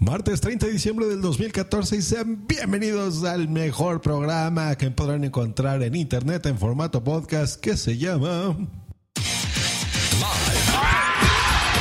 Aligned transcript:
Martes 0.00 0.40
30 0.40 0.64
de 0.64 0.72
diciembre 0.72 1.04
del 1.04 1.20
2014 1.20 1.96
y 1.96 2.00
sean 2.00 2.46
bienvenidos 2.46 3.22
al 3.22 3.50
mejor 3.50 4.00
programa 4.00 4.74
que 4.76 4.90
podrán 4.90 5.24
encontrar 5.24 5.82
en 5.82 5.94
internet 5.94 6.46
en 6.46 6.58
formato 6.58 7.04
podcast 7.04 7.60
que 7.60 7.76
se 7.76 7.98
llama... 7.98 8.56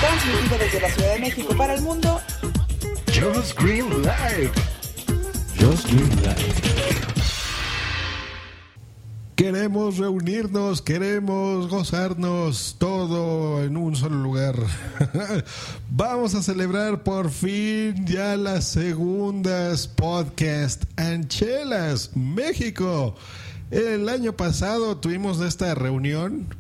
Transmitido 0.02 0.58
desde 0.60 0.82
la 0.82 0.90
Ciudad 0.90 1.14
de 1.14 1.20
México 1.20 1.56
para 1.58 1.76
el 1.76 1.82
mundo. 1.82 2.20
Just 3.08 3.58
Green 3.58 3.90
Live. 4.02 4.52
Just 5.58 5.90
Green 5.90 6.10
Live. 6.22 6.99
Queremos 9.40 9.98
reunirnos, 9.98 10.82
queremos 10.82 11.70
gozarnos 11.70 12.76
todo 12.78 13.64
en 13.64 13.78
un 13.78 13.96
solo 13.96 14.18
lugar. 14.18 14.56
Vamos 15.90 16.36
a 16.36 16.44
celebrar 16.44 17.04
por 17.04 17.32
fin 17.32 18.06
ya 18.06 18.36
las 18.36 18.66
segundas 18.66 19.88
podcast 19.88 20.84
Anchelas 20.98 22.18
México. 22.18 23.16
El 23.72 24.10
año 24.10 24.36
pasado 24.36 24.98
tuvimos 24.98 25.40
esta 25.40 25.74
reunión 25.74 26.54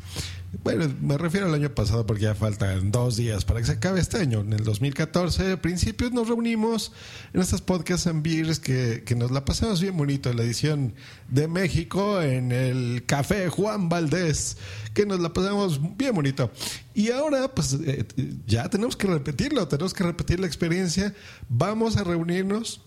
bueno, 0.63 0.91
me 1.01 1.17
refiero 1.17 1.45
al 1.45 1.53
año 1.53 1.69
pasado 1.75 2.05
porque 2.05 2.23
ya 2.23 2.35
faltan 2.35 2.91
dos 2.91 3.17
días 3.17 3.45
para 3.45 3.59
que 3.59 3.67
se 3.67 3.73
acabe 3.73 3.99
este 3.99 4.17
año. 4.17 4.39
En 4.41 4.53
el 4.53 4.63
2014, 4.63 5.51
a 5.51 5.61
principios, 5.61 6.11
nos 6.11 6.27
reunimos 6.27 6.91
en 7.33 7.41
estas 7.41 7.61
podcasts 7.61 8.07
and 8.07 8.23
beers 8.23 8.59
que, 8.59 9.03
que 9.05 9.15
nos 9.15 9.29
la 9.29 9.45
pasamos 9.45 9.79
bien 9.79 9.95
bonito. 9.95 10.29
En 10.29 10.37
la 10.37 10.43
edición 10.43 10.93
de 11.27 11.47
México, 11.47 12.21
en 12.21 12.51
el 12.51 13.05
Café 13.05 13.49
Juan 13.49 13.89
Valdés, 13.89 14.57
que 14.95 15.05
nos 15.05 15.19
la 15.19 15.31
pasamos 15.33 15.79
bien 15.97 16.15
bonito. 16.15 16.51
Y 16.95 17.11
ahora, 17.11 17.53
pues 17.53 17.77
eh, 17.85 18.05
ya 18.47 18.69
tenemos 18.69 18.97
que 18.97 19.07
repetirlo, 19.07 19.67
tenemos 19.67 19.93
que 19.93 20.03
repetir 20.03 20.39
la 20.39 20.47
experiencia. 20.47 21.13
Vamos 21.47 21.95
a 21.95 22.03
reunirnos 22.03 22.81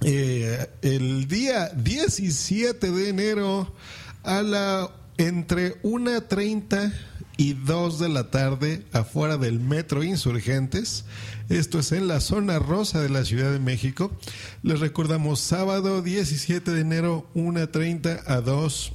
eh, 0.00 0.68
el 0.82 1.28
día 1.28 1.68
17 1.68 2.90
de 2.90 3.08
enero 3.08 3.72
a 4.22 4.42
la 4.42 4.90
entre 5.18 5.80
1.30 5.82 6.92
y 7.36 7.52
2 7.52 7.98
de 7.98 8.08
la 8.08 8.30
tarde 8.30 8.84
afuera 8.92 9.36
del 9.36 9.60
Metro 9.60 10.02
Insurgentes. 10.02 11.04
Esto 11.48 11.80
es 11.80 11.92
en 11.92 12.08
la 12.08 12.20
zona 12.20 12.58
rosa 12.58 13.00
de 13.00 13.08
la 13.08 13.24
Ciudad 13.24 13.52
de 13.52 13.58
México. 13.58 14.10
Les 14.62 14.80
recordamos 14.80 15.40
sábado 15.40 16.02
17 16.02 16.70
de 16.70 16.80
enero 16.80 17.28
1.30 17.34 18.22
a 18.26 18.40
2. 18.40 18.92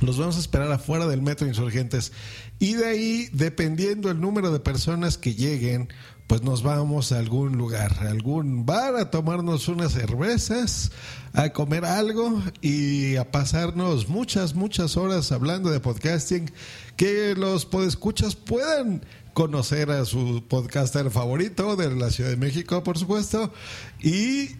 Los 0.00 0.18
vamos 0.18 0.36
a 0.36 0.40
esperar 0.40 0.72
afuera 0.72 1.06
del 1.06 1.22
Metro 1.22 1.46
Insurgentes. 1.46 2.12
Y 2.58 2.74
de 2.74 2.86
ahí, 2.86 3.28
dependiendo 3.32 4.10
el 4.10 4.20
número 4.20 4.52
de 4.52 4.60
personas 4.60 5.16
que 5.16 5.34
lleguen, 5.34 5.88
pues 6.32 6.42
nos 6.44 6.62
vamos 6.62 7.12
a 7.12 7.18
algún 7.18 7.58
lugar, 7.58 7.92
a 8.00 8.08
algún 8.08 8.64
bar 8.64 8.96
a 8.96 9.10
tomarnos 9.10 9.68
unas 9.68 9.92
cervezas, 9.92 10.90
a 11.34 11.50
comer 11.50 11.84
algo 11.84 12.42
y 12.62 13.16
a 13.16 13.30
pasarnos 13.30 14.08
muchas, 14.08 14.54
muchas 14.54 14.96
horas 14.96 15.30
hablando 15.30 15.70
de 15.70 15.78
podcasting, 15.78 16.50
que 16.96 17.34
los 17.34 17.66
podescuchas 17.66 18.34
puedan 18.34 19.04
conocer 19.32 19.90
a 19.90 20.04
su 20.04 20.44
podcaster 20.46 21.10
favorito 21.10 21.76
de 21.76 21.94
la 21.94 22.10
Ciudad 22.10 22.30
de 22.30 22.36
México, 22.36 22.82
por 22.82 22.98
supuesto, 22.98 23.52
y 24.00 24.50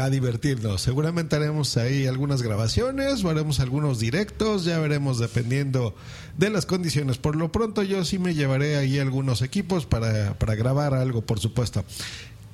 a 0.00 0.10
divertirnos. 0.10 0.82
Seguramente 0.82 1.36
haremos 1.36 1.76
ahí 1.76 2.06
algunas 2.06 2.42
grabaciones 2.42 3.24
haremos 3.30 3.60
algunos 3.60 3.98
directos, 3.98 4.64
ya 4.64 4.78
veremos 4.78 5.18
dependiendo 5.18 5.94
de 6.36 6.50
las 6.50 6.66
condiciones. 6.66 7.18
Por 7.18 7.36
lo 7.36 7.50
pronto 7.52 7.82
yo 7.82 8.04
sí 8.04 8.18
me 8.18 8.34
llevaré 8.34 8.76
ahí 8.76 8.98
algunos 8.98 9.42
equipos 9.42 9.86
para, 9.86 10.38
para 10.38 10.54
grabar 10.54 10.94
algo, 10.94 11.22
por 11.22 11.40
supuesto. 11.40 11.84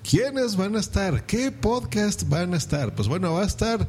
¿Quiénes 0.09 0.57
van 0.57 0.77
a 0.77 0.81
estar? 0.81 1.27
¿Qué 1.27 1.51
podcast 1.51 2.29
van 2.29 2.55
a 2.55 2.57
estar? 2.57 2.95
Pues 2.95 3.09
bueno, 3.09 3.33
va 3.33 3.43
a 3.43 3.47
estar 3.47 3.89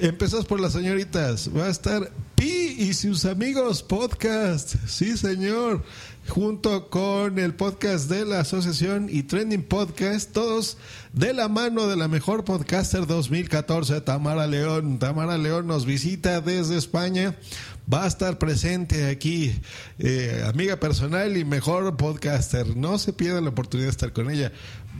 Empezamos 0.00 0.46
por 0.46 0.60
las 0.60 0.72
señoritas. 0.72 1.50
Va 1.54 1.66
a 1.66 1.70
estar 1.70 2.10
Pi 2.40 2.74
y 2.78 2.94
sus 2.94 3.26
amigos 3.26 3.82
podcast. 3.82 4.74
Sí, 4.86 5.18
señor. 5.18 5.84
Junto 6.26 6.88
con 6.88 7.38
el 7.38 7.54
podcast 7.54 8.08
de 8.08 8.24
la 8.24 8.40
asociación 8.40 9.08
y 9.10 9.24
Trending 9.24 9.62
Podcast. 9.62 10.32
Todos 10.32 10.78
de 11.12 11.34
la 11.34 11.48
mano 11.48 11.86
de 11.86 11.96
la 11.96 12.08
mejor 12.08 12.44
podcaster 12.44 13.06
2014, 13.06 14.00
Tamara 14.00 14.46
León. 14.46 14.98
Tamara 14.98 15.36
León 15.36 15.66
nos 15.66 15.84
visita 15.84 16.40
desde 16.40 16.78
España 16.78 17.36
va 17.92 18.04
a 18.04 18.06
estar 18.06 18.38
presente 18.38 19.08
aquí, 19.08 19.52
eh, 19.98 20.44
amiga 20.46 20.78
personal 20.78 21.36
y 21.36 21.44
mejor 21.44 21.96
podcaster. 21.96 22.76
No 22.76 22.98
se 22.98 23.12
pierda 23.12 23.40
la 23.40 23.50
oportunidad 23.50 23.88
de 23.88 23.90
estar 23.90 24.12
con 24.12 24.30
ella. 24.30 24.52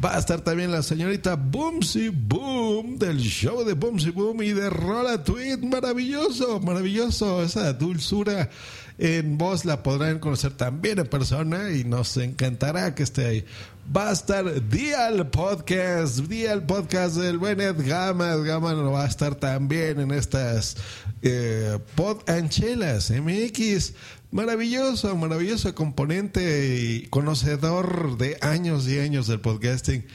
Va 0.03 0.17
a 0.17 0.19
estar 0.19 0.41
también 0.41 0.73
la 0.73 0.83
señorita 0.83 1.37
Boomsy 1.37 2.09
Boom 2.09 2.99
del 2.99 3.19
show 3.19 3.65
de 3.65 3.75
Boomsy 3.75 4.11
Boom 4.11 4.43
y 4.43 4.53
de 4.53 4.71
Rola 4.71 5.23
Tweet. 5.23 5.59
Maravilloso, 5.59 6.59
maravilloso. 6.61 7.43
Esa 7.43 7.73
dulzura 7.75 8.51
en 8.99 9.39
voz 9.39 9.65
la 9.65 9.83
podrán 9.83 10.19
conocer 10.19 10.53
también 10.53 10.99
en 10.99 11.07
persona 11.07 11.71
y 11.71 11.85
nos 11.85 12.17
encantará 12.17 12.95
que 12.95 13.03
esté 13.03 13.27
ahí. 13.27 13.45
Va 13.95 14.11
a 14.11 14.13
estar 14.13 14.69
Dial 14.69 15.29
Podcast, 15.31 16.19
Dial 16.21 16.65
Podcast 16.65 17.17
del 17.17 17.39
buen 17.39 17.61
Ed 17.61 17.77
Gama. 17.79 18.35
Ed 18.35 18.45
Gama 18.45 18.73
va 18.75 19.05
a 19.05 19.09
estar 19.09 19.35
también 19.35 19.99
en 19.99 20.13
estas 20.13 20.77
eh, 21.23 21.79
Pod 21.97 22.19
Anchelas 22.29 23.11
MX. 23.11 23.95
Maravilloso, 24.31 25.17
maravilloso 25.17 25.75
componente 25.75 26.77
y 26.77 27.07
conocedor 27.09 28.17
de 28.17 28.39
años 28.43 28.87
y 28.87 29.01
años 29.01 29.27
del 29.27 29.41
podcasting. 29.41 30.07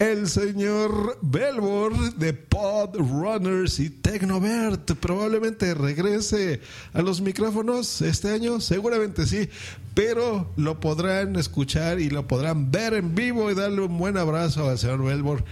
El 0.00 0.28
señor 0.28 1.18
Belbor 1.22 2.14
de 2.16 2.32
Pod 2.32 2.96
Runners 2.96 3.78
y 3.78 3.90
Tecnovert 3.90 4.90
probablemente 4.96 5.72
regrese 5.72 6.60
a 6.92 7.00
los 7.00 7.20
micrófonos 7.20 8.02
este 8.02 8.32
año, 8.32 8.60
seguramente 8.60 9.24
sí, 9.24 9.48
pero 9.94 10.50
lo 10.56 10.80
podrán 10.80 11.36
escuchar 11.36 12.00
y 12.00 12.10
lo 12.10 12.26
podrán 12.26 12.72
ver 12.72 12.94
en 12.94 13.14
vivo 13.14 13.52
y 13.52 13.54
darle 13.54 13.82
un 13.82 13.96
buen 13.96 14.16
abrazo 14.16 14.68
al 14.68 14.78
señor 14.78 15.04
Belbor 15.04 15.44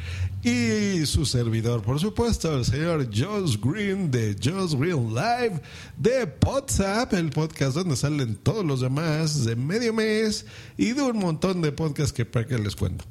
y 0.42 1.06
su 1.06 1.24
servidor, 1.24 1.82
por 1.82 2.00
supuesto, 2.00 2.56
el 2.56 2.64
señor 2.64 3.08
Josh 3.14 3.58
Green 3.62 4.10
de 4.10 4.36
Josh 4.42 4.74
Green 4.74 5.14
Live 5.14 5.60
de 5.96 6.28
WhatsApp, 6.44 7.12
el 7.14 7.30
podcast 7.30 7.76
donde 7.76 7.94
salen 7.94 8.34
todos 8.34 8.64
los 8.64 8.80
demás 8.80 9.44
de 9.44 9.54
medio 9.54 9.94
mes 9.94 10.44
y 10.76 10.94
de 10.94 11.02
un 11.02 11.18
montón 11.18 11.62
de 11.62 11.70
podcasts 11.70 12.12
que 12.12 12.24
para 12.24 12.44
que 12.44 12.58
les 12.58 12.74
cuento. 12.74 13.04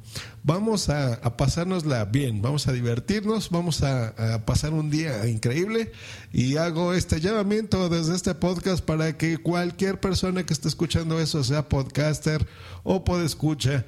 Vamos 0.44 0.90
a, 0.90 1.14
a 1.14 1.36
pasárnosla 1.38 2.04
bien, 2.04 2.42
vamos 2.42 2.66
a 2.68 2.72
divertirnos, 2.72 3.48
vamos 3.48 3.82
a, 3.82 4.34
a 4.34 4.44
pasar 4.44 4.74
un 4.74 4.90
día 4.90 5.26
increíble 5.26 5.92
y 6.34 6.56
hago 6.56 6.92
este 6.92 7.20
llamamiento 7.20 7.88
desde 7.88 8.14
este 8.14 8.34
podcast 8.34 8.84
para 8.84 9.16
que 9.16 9.38
cualquier 9.38 10.00
persona 10.00 10.44
que 10.44 10.52
esté 10.52 10.68
escuchando 10.68 11.18
eso, 11.18 11.42
sea 11.44 11.66
podcaster 11.68 12.46
o 12.82 13.04
podescucha, 13.04 13.86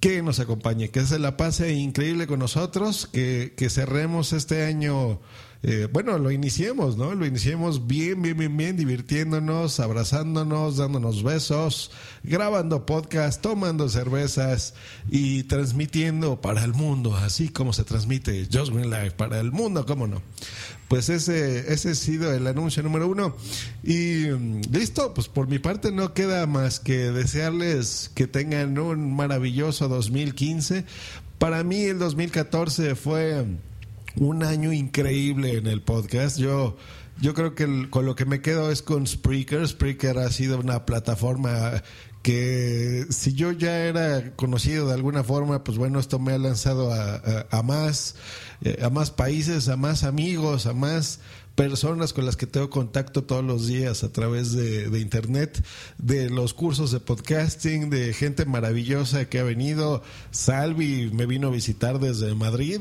que 0.00 0.22
nos 0.22 0.40
acompañe, 0.40 0.90
que 0.90 1.04
se 1.04 1.18
la 1.18 1.36
pase 1.36 1.72
increíble 1.72 2.26
con 2.26 2.38
nosotros, 2.38 3.08
que, 3.12 3.54
que 3.56 3.70
cerremos 3.70 4.32
este 4.32 4.64
año, 4.64 5.20
eh, 5.64 5.88
bueno, 5.92 6.18
lo 6.18 6.30
iniciemos, 6.30 6.96
¿no? 6.96 7.14
Lo 7.16 7.26
iniciemos 7.26 7.88
bien, 7.88 8.22
bien, 8.22 8.36
bien, 8.36 8.56
bien, 8.56 8.76
divirtiéndonos, 8.76 9.80
abrazándonos, 9.80 10.76
dándonos 10.76 11.24
besos, 11.24 11.90
grabando 12.22 12.86
podcast, 12.86 13.42
tomando 13.42 13.88
cervezas 13.88 14.74
y 15.10 15.42
transmitiendo 15.44 16.40
para 16.40 16.62
el 16.62 16.74
mundo, 16.74 17.16
así 17.16 17.48
como 17.48 17.72
se 17.72 17.82
transmite 17.82 18.46
Just 18.52 18.72
Green 18.72 18.90
Life 18.90 19.12
para 19.12 19.40
el 19.40 19.50
mundo, 19.50 19.84
¿cómo 19.84 20.06
no? 20.06 20.22
Pues 20.86 21.08
ese, 21.08 21.72
ese 21.72 21.90
ha 21.90 21.94
sido 21.96 22.32
el 22.32 22.46
anuncio 22.46 22.84
número 22.84 23.08
uno. 23.08 23.34
Y 23.82 24.26
mm, 24.26 24.60
listo, 24.70 25.12
pues 25.12 25.28
por 25.28 25.48
mi 25.48 25.58
parte 25.58 25.90
no 25.90 26.14
queda 26.14 26.46
más 26.46 26.78
que 26.78 27.10
desearles 27.10 28.12
que 28.14 28.28
tengan 28.28 28.78
un 28.78 29.14
maravilloso 29.14 29.88
2015. 29.88 30.84
Para 31.38 31.64
mí 31.64 31.82
el 31.82 31.98
2014 31.98 32.94
fue 32.94 33.44
un 34.20 34.42
año 34.42 34.72
increíble 34.72 35.56
en 35.56 35.66
el 35.66 35.82
podcast. 35.82 36.38
Yo, 36.38 36.76
yo 37.20 37.34
creo 37.34 37.54
que 37.54 37.88
con 37.90 38.06
lo 38.06 38.14
que 38.14 38.24
me 38.24 38.40
quedo 38.40 38.70
es 38.70 38.82
con 38.82 39.06
Spreaker. 39.06 39.66
Spreaker 39.66 40.18
ha 40.18 40.30
sido 40.30 40.58
una 40.58 40.86
plataforma 40.86 41.82
que 42.22 43.06
si 43.10 43.32
yo 43.34 43.52
ya 43.52 43.78
era 43.78 44.34
conocido 44.36 44.88
de 44.88 44.94
alguna 44.94 45.22
forma, 45.24 45.64
pues 45.64 45.78
bueno, 45.78 46.00
esto 46.00 46.18
me 46.18 46.32
ha 46.32 46.38
lanzado 46.38 46.92
a 46.92 47.62
más, 47.62 48.16
eh, 48.62 48.78
a 48.82 48.90
más 48.90 49.10
países, 49.10 49.68
a 49.68 49.76
más 49.76 50.04
amigos, 50.04 50.66
a 50.66 50.72
más 50.72 51.20
personas 51.58 52.12
con 52.12 52.24
las 52.24 52.36
que 52.36 52.46
tengo 52.46 52.70
contacto 52.70 53.24
todos 53.24 53.44
los 53.44 53.66
días 53.66 54.04
a 54.04 54.12
través 54.12 54.52
de, 54.52 54.96
internet, 55.00 55.60
de 55.98 56.30
los 56.30 56.54
cursos 56.54 56.92
de 56.92 57.00
podcasting, 57.00 57.90
de 57.90 58.12
gente 58.12 58.44
maravillosa 58.44 59.28
que 59.28 59.40
ha 59.40 59.42
venido. 59.42 60.04
Salvi 60.30 61.10
me 61.12 61.26
vino 61.26 61.48
a 61.48 61.50
visitar 61.50 61.98
desde 61.98 62.32
Madrid, 62.36 62.80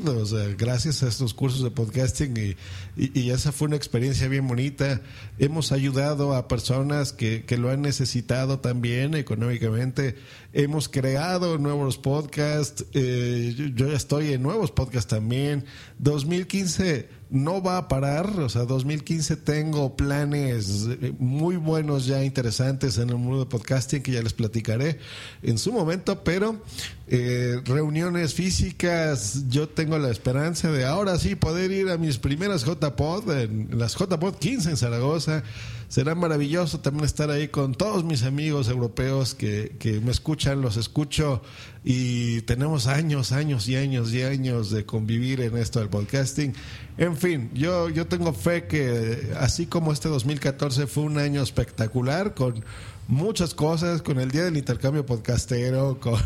gracias 0.60 1.02
a 1.02 1.08
estos 1.08 1.34
cursos 1.34 1.64
de 1.64 1.72
podcasting 1.72 2.38
y, 2.38 2.56
y, 2.96 3.20
y 3.20 3.32
esa 3.32 3.52
fue 3.52 3.68
una 3.68 3.78
experiencia 3.78 4.28
bien 4.28 4.48
bonita. 4.48 5.02
Hemos 5.40 5.72
ayudado 5.72 6.36
a 6.36 6.48
personas 6.48 7.14
que, 7.14 7.46
que 7.46 7.58
lo 7.58 7.72
han 7.72 7.82
necesitado 7.82 8.60
también 8.60 9.16
económicamente. 9.16 10.18
Hemos 10.54 10.88
creado 10.88 11.58
nuevos 11.58 11.98
podcasts. 11.98 12.86
Eh, 12.94 13.56
yo, 13.58 13.66
yo, 13.66 13.88
ya 13.88 13.98
estoy 13.98 14.34
en 14.34 14.44
nuevos 14.44 14.70
podcasts 14.70 15.10
también. 15.10 15.66
2015 15.98 17.17
no 17.30 17.62
va 17.62 17.78
a 17.78 17.88
parar. 17.88 18.40
O 18.40 18.50
sea, 18.50 18.64
2015 18.64 19.38
tengo 19.38 19.96
planes 19.96 20.88
muy 21.20 21.58
buenos 21.58 22.06
ya 22.06 22.24
interesantes 22.24 22.98
en 22.98 23.10
el 23.10 23.16
mundo 23.16 23.40
de 23.40 23.46
podcasting 23.46 24.02
que 24.02 24.12
ya 24.12 24.22
les 24.22 24.34
platicaré 24.34 25.00
en 25.44 25.58
su 25.58 25.72
momento, 25.72 26.24
pero 26.24 26.62
eh, 27.08 27.62
reuniones 27.66 28.34
físicas, 28.34 29.46
yo 29.50 29.70
tengo 29.70 29.98
la 29.98 30.10
esperanza 30.10 30.72
de 30.72 30.86
ahora 30.86 31.18
sí 31.18 31.36
poder 31.36 31.72
ir 31.72 31.90
a 31.90 31.98
mis 31.98 32.18
primeras 32.18 32.66
JPod, 32.66 33.32
en 33.32 33.70
las 33.78 33.96
JPod 33.96 34.36
15 34.36 34.72
en 34.72 34.78
Zaragoza. 34.78 35.44
Será 35.90 36.16
maravilloso 36.16 36.82
también 36.82 37.06
estar 37.06 37.32
ahí 37.32 37.48
con 37.48 37.74
todos 37.74 38.04
mis 38.04 38.24
amigos 38.24 38.68
europeos 38.68 39.34
que, 39.34 39.78
que 39.80 40.02
me 40.02 40.12
escuchan, 40.12 40.62
los 40.62 40.76
escucho 40.76 41.42
y 41.86 42.42
tenemos 42.42 42.88
años, 42.88 43.32
años 43.32 43.70
y 43.70 43.78
años 43.78 44.12
y 44.12 44.22
años 44.22 44.70
de 44.70 44.86
convivir 44.86 45.40
en 45.40 45.56
esto 45.56 45.80
del 45.80 45.88
podcasting. 45.88 46.54
En 46.98 47.16
fin, 47.16 47.50
yo, 47.54 47.88
yo 47.88 48.06
tengo 48.06 48.34
fe 48.34 48.68
que 48.68 49.32
así 49.40 49.66
como 49.66 49.94
este 49.94 50.10
2014 50.10 50.88
fue 50.88 51.04
un 51.04 51.20
año 51.20 51.42
espectacular 51.42 52.34
con 52.34 52.66
muchas 53.08 53.54
cosas, 53.54 54.02
con 54.02 54.20
el 54.20 54.32
Día 54.32 54.44
del 54.44 54.58
Intercambio 54.58 55.06
Podcastero, 55.06 56.00
con 56.02 56.20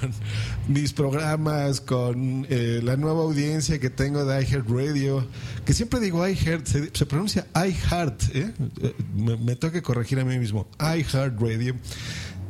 mis 0.68 0.94
programas, 0.94 1.82
con 1.82 2.46
eh, 2.50 2.82
la 2.84 2.98
nueva 2.98 3.22
audiencia 3.22 3.80
que 3.80 3.90
tengo 3.90 4.26
de 4.26 4.42
iHeartRadio, 4.42 5.26
que 5.66 5.74
siempre 5.74 6.00
digo 6.00 6.28
iHeart, 6.28 6.66
se, 6.66 7.06
pronuncia 7.06 7.48
iHeart, 7.56 8.24
¿eh? 8.36 8.54
me, 9.16 9.38
me 9.38 9.56
tengo 9.56 9.72
que 9.72 9.82
corregir 9.82 10.20
a 10.20 10.26
mí 10.26 10.38
mismo, 10.38 10.68
iHeartRadio. 10.80 11.76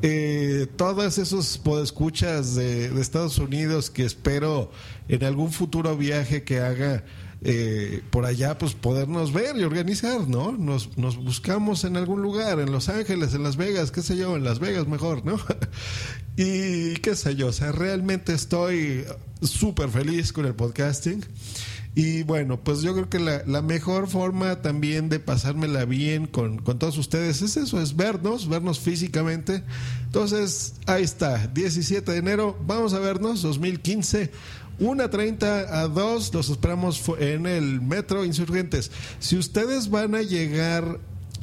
Eh, 0.03 0.67
todos 0.77 1.19
esos 1.19 1.59
podescuchas 1.59 2.55
de, 2.55 2.89
de 2.89 3.01
Estados 3.01 3.37
Unidos 3.37 3.91
que 3.91 4.03
espero 4.03 4.71
en 5.07 5.23
algún 5.23 5.51
futuro 5.51 5.95
viaje 5.95 6.43
que 6.43 6.59
haga 6.59 7.03
eh, 7.43 8.03
por 8.11 8.25
allá 8.25 8.57
pues 8.57 8.73
podernos 8.75 9.33
ver 9.33 9.57
y 9.57 9.63
organizar, 9.63 10.27
¿no? 10.27 10.51
Nos, 10.51 10.97
nos, 10.97 11.17
buscamos 11.17 11.83
en 11.83 11.97
algún 11.97 12.21
lugar, 12.21 12.59
en 12.59 12.71
Los 12.71 12.87
Ángeles, 12.87 13.33
en 13.33 13.41
Las 13.41 13.57
Vegas, 13.57 13.91
qué 13.91 14.03
sé 14.03 14.15
yo, 14.15 14.35
en 14.35 14.43
Las 14.43 14.59
Vegas 14.59 14.87
mejor, 14.87 15.25
¿no? 15.25 15.39
y 16.37 16.93
qué 16.97 17.15
sé 17.15 17.35
yo, 17.35 17.47
o 17.47 17.51
sea, 17.53 17.71
realmente 17.71 18.33
estoy 18.33 19.05
súper 19.41 19.89
feliz 19.89 20.31
con 20.33 20.45
el 20.45 20.53
podcasting. 20.53 21.25
Y 21.93 22.23
bueno, 22.23 22.57
pues 22.57 22.81
yo 22.81 22.93
creo 22.93 23.09
que 23.09 23.19
la, 23.19 23.61
mejor 23.61 24.07
forma 24.07 24.61
también 24.61 25.09
de 25.09 25.19
pasármela 25.19 25.83
bien 25.83 26.25
con, 26.25 26.59
con, 26.59 26.79
todos 26.79 26.97
ustedes 26.97 27.41
es 27.41 27.57
eso, 27.57 27.81
es 27.81 27.97
vernos, 27.97 28.47
vernos 28.47 28.79
físicamente. 28.79 29.63
Entonces, 30.05 30.75
ahí 30.85 31.03
está, 31.03 31.47
17 31.47 32.09
de 32.09 32.17
enero, 32.17 32.57
vamos 32.65 32.93
a 32.93 32.99
vernos, 32.99 33.41
2015. 33.41 34.31
1.30 34.79 35.67
a 35.69 35.87
2, 35.87 36.33
los 36.33 36.49
esperamos 36.49 37.03
en 37.19 37.45
el 37.45 37.81
Metro 37.81 38.25
Insurgentes. 38.25 38.89
Si 39.19 39.37
ustedes 39.37 39.89
van 39.89 40.15
a 40.15 40.21
llegar 40.21 40.97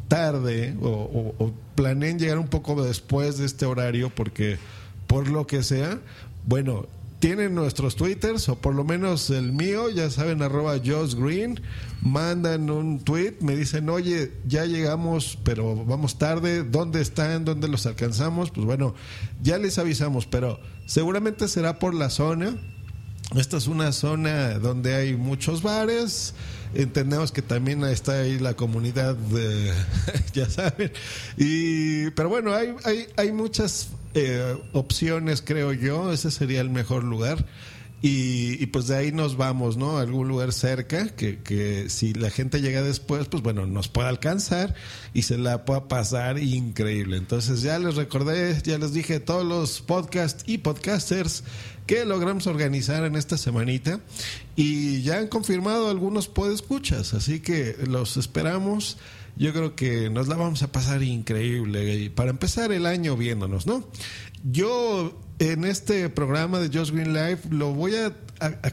tarde 0.08 0.74
o, 0.80 0.88
o, 0.88 1.44
o 1.44 1.52
llegar 1.76 2.38
un 2.38 2.48
poco 2.48 2.82
después 2.82 3.38
de 3.38 3.46
este 3.46 3.66
horario, 3.66 4.10
porque 4.10 4.58
por 5.06 5.28
lo 5.28 5.46
que 5.46 5.62
sea, 5.62 6.00
bueno, 6.46 6.86
tienen 7.18 7.54
nuestros 7.54 7.96
twitters, 7.96 8.48
o 8.48 8.56
por 8.56 8.74
lo 8.74 8.84
menos 8.84 9.30
el 9.30 9.52
mío, 9.52 9.90
ya 9.90 10.10
saben, 10.10 10.42
arroba 10.42 10.78
Josh 10.84 11.14
Green, 11.14 11.60
mandan 12.00 12.70
un 12.70 13.00
tweet, 13.00 13.36
me 13.40 13.56
dicen, 13.56 13.88
oye, 13.88 14.32
ya 14.46 14.66
llegamos, 14.66 15.38
pero 15.42 15.84
vamos 15.84 16.18
tarde, 16.18 16.62
¿dónde 16.62 17.00
están? 17.00 17.44
¿Dónde 17.44 17.68
los 17.68 17.86
alcanzamos? 17.86 18.50
Pues 18.50 18.66
bueno, 18.66 18.94
ya 19.42 19.58
les 19.58 19.78
avisamos, 19.78 20.26
pero 20.26 20.60
seguramente 20.86 21.48
será 21.48 21.78
por 21.78 21.94
la 21.94 22.10
zona. 22.10 22.56
Esta 23.36 23.58
es 23.58 23.66
una 23.66 23.92
zona 23.92 24.58
donde 24.58 24.94
hay 24.94 25.14
muchos 25.14 25.62
bares. 25.62 26.34
Entendemos 26.72 27.30
que 27.30 27.42
también 27.42 27.84
está 27.84 28.20
ahí 28.20 28.38
la 28.38 28.54
comunidad, 28.54 29.16
de, 29.16 29.72
ya 30.32 30.48
saben. 30.48 30.92
Y, 31.36 32.10
pero 32.10 32.28
bueno, 32.28 32.54
hay, 32.54 32.74
hay, 32.84 33.06
hay 33.16 33.32
muchas 33.32 33.88
eh, 34.14 34.56
opciones, 34.72 35.42
creo 35.42 35.72
yo. 35.72 36.12
Ese 36.12 36.30
sería 36.30 36.60
el 36.60 36.70
mejor 36.70 37.04
lugar. 37.04 37.44
Y, 38.00 38.66
pues 38.66 38.86
de 38.86 38.96
ahí 38.96 39.10
nos 39.10 39.36
vamos, 39.36 39.76
¿no? 39.76 39.98
Algún 39.98 40.28
lugar 40.28 40.52
cerca, 40.52 41.08
que, 41.16 41.40
que 41.40 41.90
si 41.90 42.14
la 42.14 42.30
gente 42.30 42.60
llega 42.60 42.80
después, 42.80 43.26
pues 43.26 43.42
bueno, 43.42 43.66
nos 43.66 43.88
pueda 43.88 44.08
alcanzar 44.08 44.76
y 45.14 45.22
se 45.22 45.36
la 45.36 45.64
pueda 45.64 45.88
pasar 45.88 46.38
increíble. 46.38 47.16
Entonces 47.16 47.60
ya 47.62 47.76
les 47.80 47.96
recordé, 47.96 48.56
ya 48.62 48.78
les 48.78 48.92
dije 48.92 49.18
todos 49.18 49.44
los 49.44 49.80
podcasts 49.80 50.44
y 50.46 50.58
podcasters 50.58 51.42
que 51.88 52.04
logramos 52.04 52.46
organizar 52.46 53.02
en 53.04 53.16
esta 53.16 53.36
semanita 53.36 53.98
y 54.54 55.02
ya 55.02 55.18
han 55.18 55.26
confirmado 55.26 55.90
algunos 55.90 56.28
podescuchas, 56.28 57.14
así 57.14 57.40
que 57.40 57.76
los 57.84 58.16
esperamos. 58.16 58.98
Yo 59.38 59.52
creo 59.52 59.76
que 59.76 60.10
nos 60.10 60.26
la 60.26 60.36
vamos 60.36 60.62
a 60.62 60.72
pasar 60.72 61.02
increíble 61.02 62.10
para 62.10 62.30
empezar 62.30 62.72
el 62.72 62.86
año 62.86 63.16
viéndonos, 63.16 63.66
¿no? 63.66 63.84
Yo 64.42 65.16
en 65.38 65.64
este 65.64 66.08
programa 66.08 66.58
de 66.58 66.76
Just 66.76 66.92
Green 66.92 67.14
Life 67.14 67.48
lo 67.50 67.72
voy 67.72 67.94
a, 67.94 68.12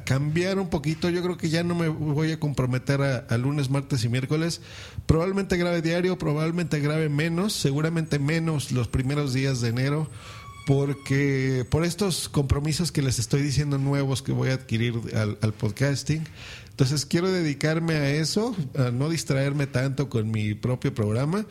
cambiar 0.06 0.60
un 0.60 0.70
poquito. 0.70 1.10
Yo 1.10 1.24
creo 1.24 1.38
que 1.38 1.50
ya 1.50 1.64
no 1.64 1.76
me 1.76 1.88
voy 1.88 2.32
a 2.32 2.40
comprometer 2.40 3.02
a, 3.02 3.18
a, 3.18 3.38
lunes, 3.38 3.70
martes 3.70 4.04
y 4.04 4.10
miércoles. 4.10 4.62
Probablemente 5.06 5.58
grabe 5.58 5.82
diario, 5.82 6.18
probablemente 6.18 6.80
grabe 6.80 7.10
menos, 7.10 7.54
seguramente 7.54 8.20
menos 8.20 8.72
los 8.72 8.88
primeros 8.88 9.34
días 9.34 9.62
de 9.62 9.70
enero. 9.70 10.10
Porque 10.66 11.66
por 11.70 11.86
estos 11.86 12.28
compromisos 12.28 12.92
que 12.92 13.02
les 13.02 13.20
estoy 13.20 13.42
diciendo 13.42 13.78
nuevos 13.78 14.22
que 14.22 14.32
voy 14.32 14.50
a 14.50 14.54
adquirir 14.54 14.96
al, 15.16 15.54
podcasting, 15.54 16.24
entonces 16.70 17.06
quiero 17.06 17.32
dedicarme 17.32 17.94
a 17.94 18.10
eso, 18.10 18.56
a 18.78 18.92
no 18.92 19.10
distraerme 19.10 19.68
tanto 19.68 20.10
con 20.10 20.32
mi 20.32 20.56
propio 20.56 20.94
programa, 20.94 21.46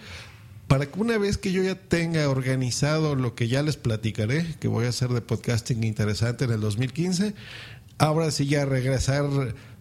para 0.66 0.86
que 0.86 0.98
una 0.98 1.18
vez 1.18 1.38
que 1.38 1.52
yo 1.52 1.62
ya 1.62 1.76
tenga 1.76 2.28
organizado 2.28 3.14
lo 3.14 3.34
que 3.34 3.48
ya 3.48 3.62
les 3.62 3.76
platicaré, 3.76 4.56
que 4.58 4.66
voy 4.66 4.86
a 4.86 4.88
hacer 4.88 5.10
de 5.10 5.20
podcasting 5.20 5.84
interesante 5.84 6.46
en 6.46 6.50
el 6.50 6.60
2015, 6.60 7.34
ahora 7.98 8.30
sí 8.30 8.46
ya 8.46 8.64
regresar 8.64 9.24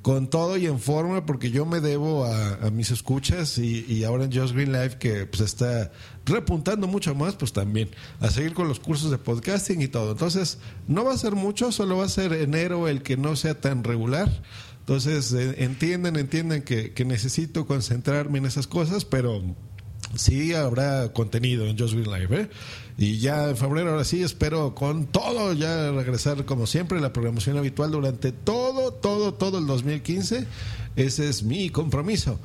con 0.04 0.28
todo 0.28 0.58
y 0.58 0.66
en 0.66 0.80
forma, 0.80 1.26
porque 1.26 1.50
yo 1.50 1.66
me 1.66 1.80
debo 1.80 2.26
a, 2.26 2.70
mis 2.72 2.92
escuchas 2.92 3.58
y, 3.58 4.04
ahora 4.04 4.26
en 4.26 4.34
Just 4.34 4.54
Green 4.54 4.74
Life, 4.74 4.98
que 5.00 5.26
pues 5.26 5.42
está 5.42 5.94
repuntando 6.26 6.88
mucho 6.88 7.16
más, 7.16 7.36
pues 7.36 7.54
también 7.54 7.90
a 8.20 8.30
seguir 8.30 8.54
con 8.54 8.68
los 8.68 8.82
cursos 8.82 9.10
de 9.12 9.18
podcasting 9.18 9.82
y 9.82 9.88
todo. 9.88 10.12
Entonces, 10.12 10.60
no 10.90 11.06
va 11.06 11.14
a 11.14 11.18
ser 11.18 11.36
mucho, 11.36 11.72
solo 11.72 11.98
va 11.98 12.06
a 12.06 12.10
ser 12.10 12.34
enero 12.34 12.90
el 12.90 13.02
que 13.02 13.16
no 13.16 13.38
sea 13.38 13.62
tan 13.62 13.86
regular. 13.86 14.30
Entonces, 14.82 15.32
entienden, 15.58 16.18
entienden 16.18 16.64
que, 16.64 16.92
que 16.92 17.06
necesito 17.06 17.66
concentrarme 17.66 18.40
en 18.40 18.46
esas 18.46 18.68
cosas, 18.68 19.06
pero 19.06 19.42
sí 20.16 20.54
habrá 20.54 21.12
contenido 21.14 21.66
en 21.68 21.78
Just 21.78 21.94
Green 21.94 22.12
Live. 22.12 22.42
¿eh? 22.42 22.50
Y 22.98 23.20
ya 23.20 23.50
en 23.50 23.58
febrero, 23.58 23.92
ahora 23.92 24.04
sí, 24.04 24.22
espero 24.22 24.76
con 24.76 25.06
todo 25.06 25.54
ya 25.54 25.92
regresar 25.92 26.46
como 26.46 26.68
siempre 26.68 27.02
la 27.02 27.14
programación 27.14 27.58
habitual 27.58 27.92
durante 27.92 28.32
todo, 28.32 28.94
todo, 28.94 29.34
todo 29.34 29.58
el 29.58 29.66
2015. 29.66 30.46
Ese 30.96 31.30
es 31.30 31.44
mi 31.44 31.70
compromiso. 31.70 32.40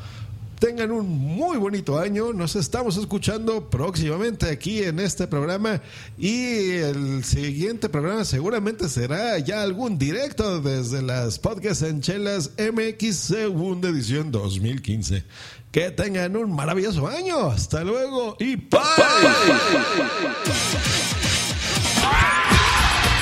Tengan 0.59 0.91
un 0.91 1.09
muy 1.09 1.57
bonito 1.57 1.99
año. 1.99 2.33
Nos 2.33 2.57
estamos 2.57 2.97
escuchando 2.97 3.71
próximamente 3.71 4.51
aquí 4.51 4.83
en 4.83 4.99
este 4.99 5.29
programa. 5.29 5.81
Y 6.19 6.71
el 6.71 7.23
siguiente 7.25 7.89
programa 7.89 8.25
seguramente 8.25 8.89
será 8.89 9.39
ya 9.39 9.63
algún 9.63 9.99
directo 9.99 10.61
desde 10.61 11.01
las 11.01 11.39
Podcasts 11.39 11.85
en 11.85 12.01
Chelas 12.01 12.51
MX 12.59 13.17
segunda 13.17 13.89
edición 13.91 14.33
2015. 14.33 15.23
Que 15.71 15.93
tengan 15.93 16.37
un 16.37 16.53
maravilloso 16.53 17.07
año. 17.07 17.51
Hasta 17.51 17.85
luego 17.85 18.37
y 18.41 18.57
bye. 18.57 18.81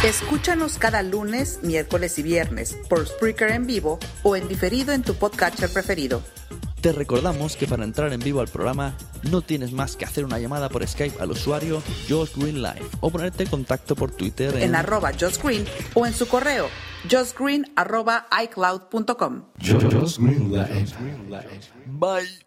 Escúchanos 0.04 0.78
cada 0.78 1.02
lunes, 1.02 1.58
miércoles 1.62 2.18
y 2.18 2.22
viernes 2.22 2.76
por 2.88 3.06
Spreaker 3.06 3.50
en 3.50 3.66
vivo 3.66 3.98
o 4.22 4.36
en 4.36 4.48
diferido 4.48 4.92
en 4.92 5.02
tu 5.02 5.14
podcatcher 5.14 5.68
preferido. 5.68 6.22
Te 6.86 6.92
recordamos 6.92 7.56
que 7.56 7.66
para 7.66 7.82
entrar 7.82 8.12
en 8.12 8.20
vivo 8.20 8.40
al 8.40 8.46
programa 8.46 8.94
no 9.28 9.42
tienes 9.42 9.72
más 9.72 9.96
que 9.96 10.04
hacer 10.04 10.24
una 10.24 10.38
llamada 10.38 10.68
por 10.68 10.86
Skype 10.86 11.20
al 11.20 11.32
usuario 11.32 11.82
Josh 12.08 12.36
Green 12.36 12.62
Live 12.62 12.86
o 13.00 13.10
ponerte 13.10 13.42
en 13.42 13.48
contacto 13.48 13.96
por 13.96 14.12
Twitter 14.12 14.54
en, 14.54 14.62
en 14.62 14.76
arroba 14.76 15.10
Josh 15.10 15.42
Green 15.42 15.64
o 15.94 16.06
en 16.06 16.12
su 16.12 16.28
correo 16.28 16.68
justgreen 17.10 17.64
arroba 17.74 18.28
icloud.com. 18.40 19.46
Josh 19.60 20.18
Green 20.18 20.52
Live. 20.52 20.86
Bye. 21.86 22.45